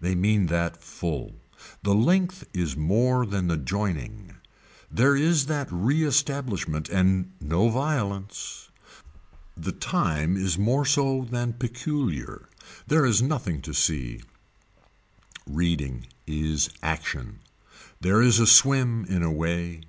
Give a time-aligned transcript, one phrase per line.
[0.00, 1.36] They mean that full.
[1.84, 4.34] The length is more than the joining.
[4.90, 8.68] There is that reestablishment and no violence.
[9.56, 12.48] The time is more so than peculiar.
[12.88, 14.22] There is nothing to see.
[15.46, 17.38] Reading is action.
[18.00, 19.82] There is a swim in a way.